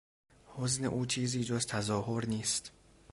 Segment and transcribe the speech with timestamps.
[0.55, 2.71] حزن او چیزی جز تظاهر نیست.